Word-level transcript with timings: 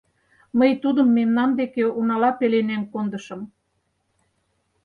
Мый 0.59 0.71
тудым 0.83 1.07
мемнан 1.17 1.49
деке 1.59 1.83
унала 1.99 2.31
пеленем 2.39 2.83
кондышым. 2.91 3.41